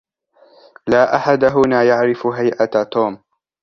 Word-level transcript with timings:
لا 0.89 1.15
أحد 1.15 1.43
هنا 1.43 1.83
يعرف 1.83 2.27
هيئة 2.27 2.83
توم. 2.83 3.21